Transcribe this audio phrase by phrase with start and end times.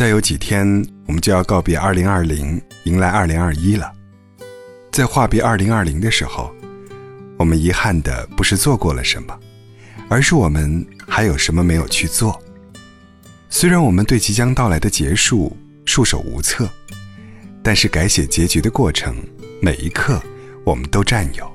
[0.00, 0.66] 再有几天，
[1.06, 3.92] 我们就要告别二零二零，迎来二零二一了。
[4.90, 6.50] 在话别二零二零的时候，
[7.38, 9.38] 我们遗憾的不是做过了什么，
[10.08, 12.42] 而是我们还有什么没有去做。
[13.50, 16.66] 虽然我们对即将到来的结束束手无策，
[17.62, 19.14] 但是改写结局的过程，
[19.60, 20.18] 每一刻
[20.64, 21.46] 我们都占有。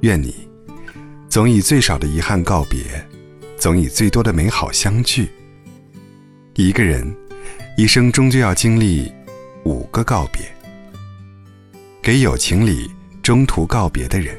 [0.00, 0.48] 愿你
[1.28, 3.06] 总以最少的遗憾告别，
[3.58, 5.28] 总以最多的美好相聚。
[6.54, 7.14] 一个人
[7.76, 9.12] 一生终究要经历
[9.64, 10.40] 五个告别，
[12.00, 12.90] 给友情里
[13.22, 14.34] 中途告别的人。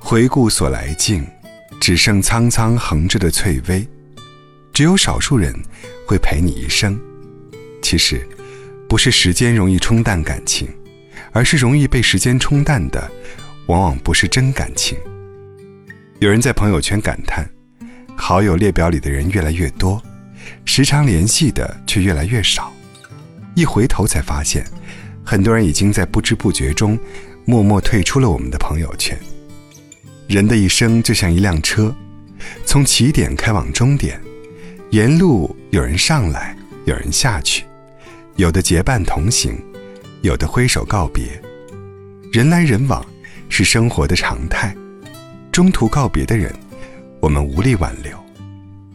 [0.00, 1.24] 回顾所来径，
[1.80, 3.86] 只剩苍苍横着的翠微。
[4.72, 5.54] 只有少数人
[6.08, 6.98] 会陪你一生。
[7.80, 8.26] 其实，
[8.88, 10.68] 不是时间容易冲淡感情，
[11.30, 13.08] 而是容易被时间冲淡的，
[13.66, 14.98] 往往不是真感情。
[16.18, 17.48] 有人在朋友圈感叹，
[18.16, 20.02] 好友列表里的人越来越多。
[20.64, 22.72] 时常联系的却越来越少，
[23.54, 24.64] 一回头才发现，
[25.24, 26.98] 很多人已经在不知不觉中
[27.44, 29.18] 默默退出了我们的朋友圈。
[30.26, 31.94] 人的一生就像一辆车，
[32.64, 34.20] 从起点开往终点，
[34.90, 37.64] 沿路有人上来，有人下去，
[38.34, 39.56] 有的结伴同行，
[40.22, 41.24] 有的挥手告别。
[42.32, 43.06] 人来人往
[43.48, 44.74] 是生活的常态，
[45.52, 46.52] 中途告别的人，
[47.20, 48.12] 我们无力挽留。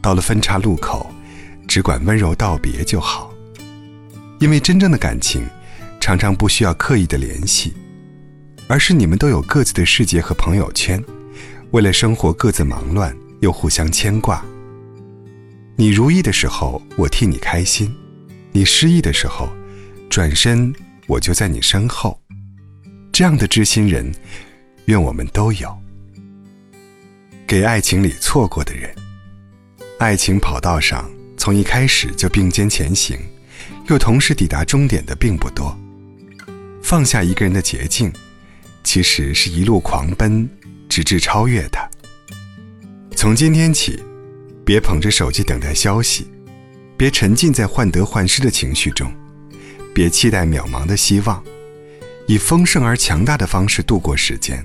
[0.02, 1.10] 到了分岔路口。
[1.72, 3.34] 只管温柔道别就好，
[4.42, 5.48] 因为真正的感情，
[6.02, 7.74] 常常不需要刻意的联系，
[8.68, 11.02] 而是你们都有各自的世界和朋友圈，
[11.72, 14.44] 为了生活各自忙乱，又互相牵挂。
[15.78, 17.88] 你如意的时候，我替你开心；
[18.52, 19.48] 你失意的时候，
[20.10, 20.76] 转身
[21.08, 22.20] 我就在你身后。
[23.14, 24.14] 这样的知心人，
[24.88, 25.74] 愿我们都有。
[27.48, 28.94] 给爱情里错过的人，
[30.00, 31.10] 爱情跑道上。
[31.42, 33.18] 从一开始就并肩前行，
[33.88, 35.76] 又同时抵达终点的并不多。
[36.84, 38.14] 放下一个人的捷径，
[38.84, 40.48] 其实是一路狂奔，
[40.88, 41.90] 直至超越他。
[43.16, 44.00] 从今天起，
[44.64, 46.28] 别捧着手机等待消息，
[46.96, 49.12] 别沉浸在患得患失的情绪中，
[49.96, 51.44] 别期待渺茫的希望，
[52.28, 54.64] 以丰盛而强大的方式度过时间，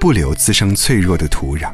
[0.00, 1.70] 不留滋生脆弱的土壤。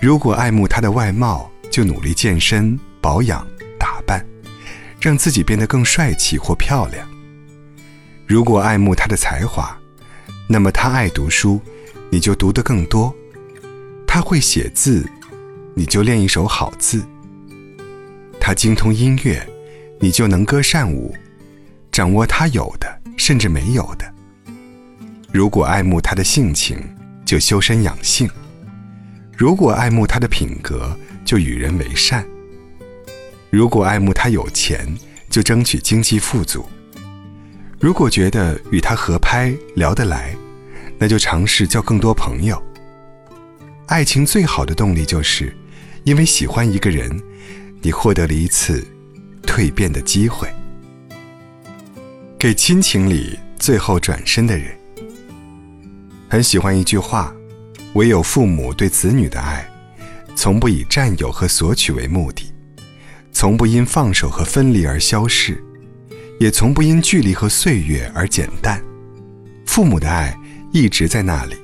[0.00, 3.44] 如果爱慕他的外貌，就努力健身、保养、
[3.78, 4.22] 打扮，
[5.00, 7.08] 让自己变得更帅气或漂亮。
[8.26, 9.74] 如果爱慕他的才华，
[10.46, 11.58] 那么他爱读书，
[12.10, 13.10] 你就读得更多；
[14.06, 15.08] 他会写字，
[15.74, 17.00] 你就练一手好字；
[18.38, 19.42] 他精通音乐，
[19.98, 21.14] 你就能歌善舞，
[21.90, 24.04] 掌握他有的甚至没有的。
[25.32, 26.78] 如果爱慕他的性情，
[27.24, 28.28] 就修身养性；
[29.34, 30.94] 如果爱慕他的品格，
[31.24, 32.26] 就与人为善。
[33.50, 34.86] 如果爱慕他有钱，
[35.28, 36.62] 就争取经济富足；
[37.78, 40.34] 如果觉得与他合拍聊得来，
[40.98, 42.62] 那就尝试交更多朋友。
[43.86, 45.54] 爱情最好的动力就是，
[46.04, 47.20] 因为喜欢一个人，
[47.80, 48.86] 你获得了一次
[49.42, 50.48] 蜕变的机会。
[52.38, 54.66] 给亲情里最后转身的人，
[56.28, 57.34] 很喜欢一句话：
[57.94, 59.68] 唯有父母对子女的爱。
[60.34, 62.52] 从不以占有和索取为目的，
[63.32, 65.62] 从不因放手和分离而消逝，
[66.40, 68.82] 也从不因距离和岁月而减淡。
[69.66, 70.36] 父母的爱
[70.72, 71.56] 一直在那里，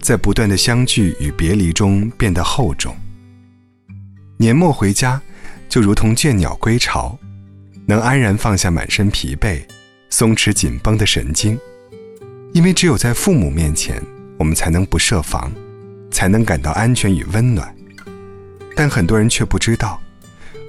[0.00, 2.96] 在不断的相聚与别离中变得厚重。
[4.38, 5.20] 年末回家，
[5.68, 7.18] 就如同倦鸟归巢，
[7.86, 9.60] 能安然放下满身疲惫，
[10.10, 11.58] 松弛紧绷的神经。
[12.54, 14.02] 因为只有在父母面前，
[14.38, 15.52] 我们才能不设防，
[16.10, 17.74] 才能感到安全与温暖。
[18.78, 20.00] 但很多人却不知道，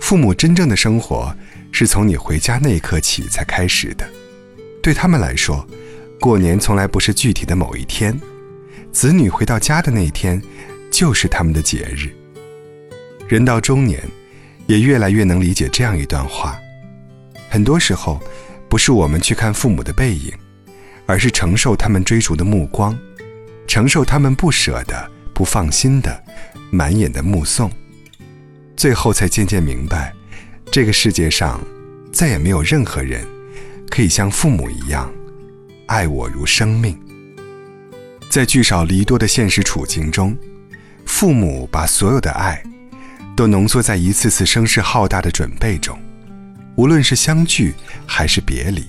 [0.01, 1.31] 父母真正的生活
[1.71, 4.09] 是从你回家那一刻起才开始的。
[4.81, 5.63] 对他们来说，
[6.19, 8.19] 过年从来不是具体的某一天，
[8.91, 10.41] 子女回到家的那一天，
[10.89, 12.09] 就是他们的节日。
[13.27, 14.01] 人到中年，
[14.65, 16.57] 也越来越能理解这样一段话：
[17.47, 18.19] 很多时候，
[18.67, 20.33] 不是我们去看父母的背影，
[21.05, 22.97] 而是承受他们追逐的目光，
[23.67, 26.23] 承受他们不舍的、不放心的、
[26.71, 27.71] 满眼的目送。
[28.79, 30.13] 最后才渐渐明白，
[30.71, 31.59] 这个世界上
[32.13, 33.27] 再也没有任何人
[33.89, 35.11] 可以像父母一样
[35.87, 36.97] 爱我如生命。
[38.29, 40.33] 在聚少离多的现实处境中，
[41.05, 42.63] 父母把所有的爱
[43.35, 45.99] 都浓缩在一次次声势浩大的准备中，
[46.77, 47.73] 无论是相聚
[48.05, 48.85] 还是别离。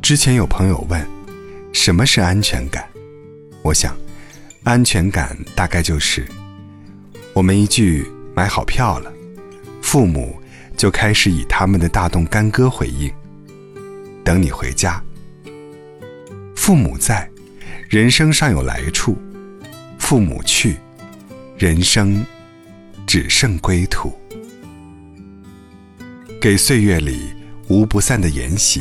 [0.00, 1.04] 之前有朋友问，
[1.72, 2.88] 什么是安全感？
[3.62, 3.96] 我想，
[4.62, 6.24] 安全感大概就是
[7.32, 8.06] 我们一句。
[8.34, 9.12] 买好票了，
[9.80, 10.36] 父母
[10.76, 13.10] 就开始以他们的大动干戈回应。
[14.24, 15.02] 等你回家。
[16.56, 17.30] 父母在，
[17.88, 19.14] 人生尚有来处；
[19.98, 20.76] 父母去，
[21.58, 22.24] 人生
[23.06, 24.12] 只剩归途。
[26.40, 27.32] 给岁月里
[27.68, 28.80] 无不散的筵席。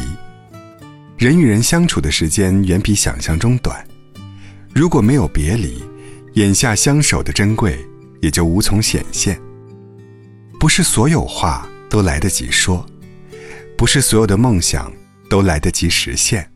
[1.17, 3.85] 人与人相处的时间远比想象中短，
[4.73, 5.83] 如果没有别离，
[6.33, 7.77] 眼下相守的珍贵
[8.21, 9.39] 也就无从显现。
[10.63, 12.86] 不是所有话都来得及说，
[13.77, 14.89] 不是所有的梦想
[15.30, 16.50] 都来得及实现，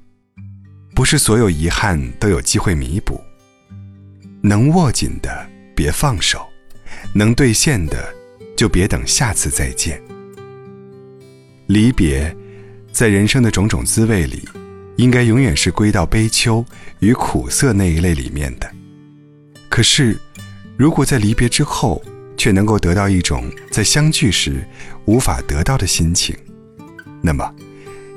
[0.96, 3.20] 不是所有遗憾都有机会弥补。
[4.42, 5.46] 能握紧的
[5.76, 6.48] 别放手，
[7.14, 8.08] 能兑现的
[8.56, 10.02] 就别等下次再见。
[11.66, 12.34] 离别。
[12.94, 14.48] 在人生的种种滋味里，
[14.96, 16.66] 应该永远是归到悲秋
[17.00, 18.72] 与苦涩那一类里面的。
[19.68, 20.18] 可是，
[20.78, 22.02] 如果在离别之后，
[22.38, 24.66] 却能够得到一种在相聚时
[25.06, 26.36] 无法得到的心情，
[27.22, 27.54] 那么，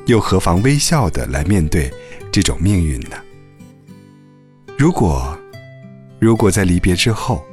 [0.06, 1.90] 又何妨微笑的来面对
[2.30, 3.16] 这种命运呢？
[4.78, 5.36] 如果，
[6.18, 7.44] 如果在离别之后，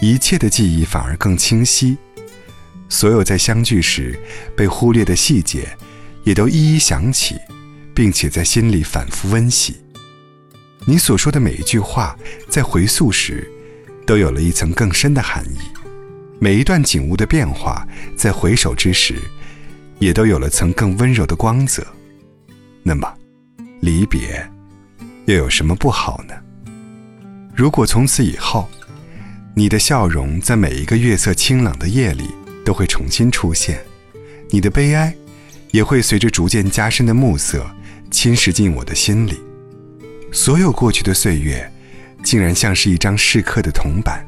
[0.00, 1.98] 一切的记忆反而更清晰，
[2.88, 4.18] 所有在相聚时
[4.56, 5.68] 被忽略的细节。
[6.24, 7.36] 也都一一想起，
[7.94, 9.76] 并且在心里反复温习。
[10.86, 12.16] 你所说的每一句话，
[12.48, 13.46] 在回溯时，
[14.06, 15.58] 都有了一层更深的含义；
[16.44, 19.14] 每一段景物的变化，在回首之时，
[19.98, 21.82] 也都有了层更温柔的光泽。
[22.82, 23.10] 那么，
[23.80, 24.46] 离别
[25.24, 26.34] 又有什么不好呢？
[27.56, 28.68] 如果从此以后，
[29.54, 32.28] 你的笑容在每一个月色清朗的夜里
[32.62, 33.82] 都会重新出现，
[34.50, 35.16] 你的悲哀。
[35.70, 37.66] 也会随着逐渐加深的暮色，
[38.10, 39.40] 侵蚀进我的心里。
[40.30, 41.72] 所有过去的岁月，
[42.22, 44.22] 竟然像是一张蚀刻的铜板，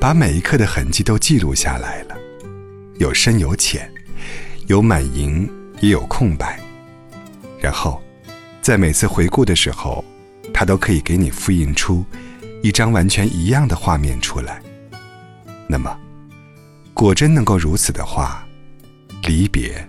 [0.00, 2.16] 把每一刻的痕迹都记录下来了，
[2.98, 3.90] 有深有浅，
[4.66, 5.50] 有满盈
[5.80, 6.58] 也有空白。
[7.60, 8.00] 然后，
[8.62, 10.04] 在每次回顾的时候，
[10.54, 12.04] 它都可以给你复印出
[12.62, 14.62] 一张完全一样的画面出来。
[15.68, 15.98] 那么，
[16.94, 18.46] 果真能够如此的话，
[19.24, 19.86] 离别。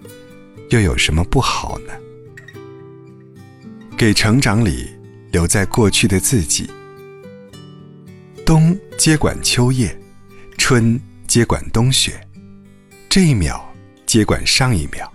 [0.71, 1.94] 又有什么不好呢？
[3.97, 4.88] 给成长里
[5.31, 6.69] 留在过去的自己。
[8.45, 9.99] 冬接管秋叶，
[10.71, 12.21] 春接管冬雪，
[13.10, 13.60] 这一秒
[14.06, 15.12] 接管上一秒，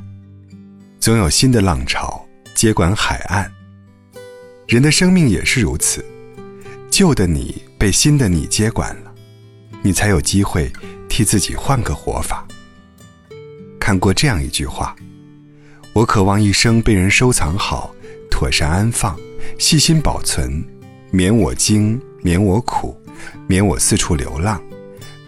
[0.98, 3.48] 总有新的浪潮接管海岸。
[4.66, 6.04] 人的生命也是如此，
[6.90, 9.14] 旧的你被新的你接管了，
[9.80, 10.72] 你才有机会
[11.08, 12.44] 替自己换个活法。
[13.78, 14.96] 看过这样一句话。
[15.92, 17.94] 我渴望一生被人收藏好，
[18.28, 19.16] 妥善安放，
[19.60, 20.64] 细心保存，
[21.12, 23.00] 免我惊，免我苦，
[23.46, 24.60] 免我四处流浪，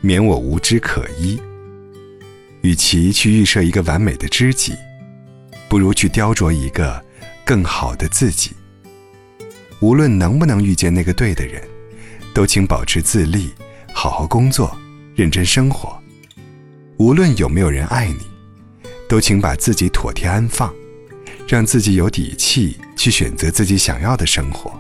[0.07, 1.37] 免我无枝可依。
[2.61, 4.73] 与其去预设一个完美的知己，
[5.69, 7.05] 不如去雕琢一个
[7.45, 8.53] 更好的自己。
[9.81, 11.61] 无论能不能遇见那个对的人，
[12.33, 13.51] 都请保持自立，
[13.93, 14.79] 好好工作，
[15.17, 16.01] 认真生活。
[16.99, 18.21] 无论有没有人爱你。
[19.09, 20.73] 都请把自己妥帖安放，
[21.47, 24.73] 让自己有底气去选择自己想要的生活。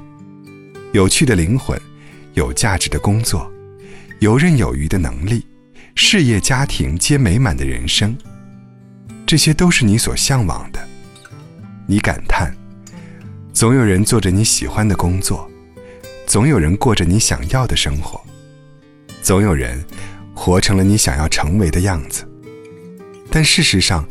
[0.93, 1.81] 有趣的灵魂，
[2.34, 3.49] 有价值的工作，
[4.20, 5.44] 游刃有余的能力，
[5.94, 8.16] 事业家庭皆美满的人生，
[9.26, 10.80] 这些都是你所向往的。
[11.87, 12.50] 你感叹，
[13.52, 15.50] 总有人做着你喜欢的工作，
[16.26, 18.18] 总有人过着你想要的生活，
[19.20, 19.85] 总有人
[20.35, 22.26] 活成了你想要成为的样子。
[23.30, 24.08] 但事实上，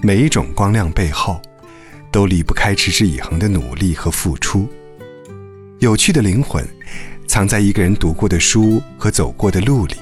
[0.00, 1.42] 每一种光亮背后，
[2.10, 4.66] 都离不开持之以恒的努力和付出。
[5.78, 6.66] 有趣的灵魂，
[7.32, 9.94] 藏在一个人读过的书和走过的路里；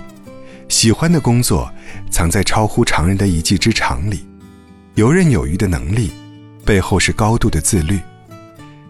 [0.68, 1.72] 喜欢的工作，
[2.10, 4.16] 藏在超乎常人的一技之长里；
[4.96, 6.10] 游刃有余的能力，
[6.64, 8.00] 背后是高度的自律。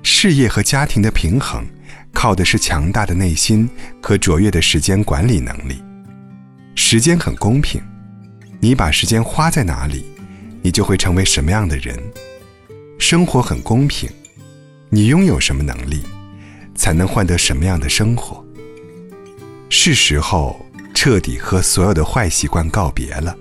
[0.03, 1.63] 事业和家庭的平衡，
[2.15, 3.69] 靠的是强大的内心
[4.01, 5.85] 和卓越的时间管理能力。
[6.75, 7.79] 时间很公平，
[8.59, 10.07] 你把时间花在哪里？
[10.63, 11.95] 你就会成为什么样的人？
[12.99, 14.09] 生活很公平，
[14.89, 16.03] 你拥有什么能力，
[16.81, 18.43] 才能换得什么样的生活？
[19.69, 23.37] 是时候彻底和所有的坏习惯告别了。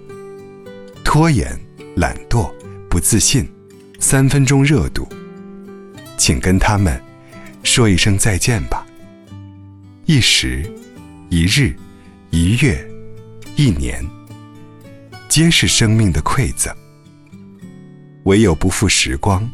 [1.05, 1.58] 拖延、
[1.96, 2.53] 懒惰、
[2.89, 3.50] 不自信、
[3.98, 5.08] 三分钟热度，
[6.17, 7.01] 请跟他们
[7.63, 8.86] 说一声再见吧。
[10.05, 10.69] 一时、
[11.29, 11.74] 一日、
[12.31, 12.86] 一月、
[13.55, 14.05] 一年，
[15.29, 16.75] 皆是生命的馈赠。
[18.25, 19.50] 唯有不负时光，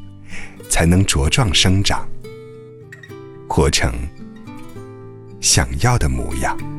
[0.71, 2.09] 才能茁壮生长，
[3.55, 3.89] 活成
[5.39, 6.74] 想要的模样。